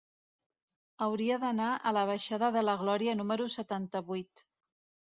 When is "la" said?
1.99-2.07, 2.69-2.77